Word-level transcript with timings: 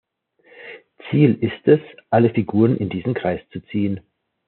Ziel 0.97 1.35
ist 1.41 1.67
es, 1.67 1.79
alle 2.09 2.31
Figuren 2.31 2.75
in 2.75 2.89
diesen 2.89 3.13
Kreis 3.13 3.39
zu 3.53 3.59
ziehen. 3.67 3.99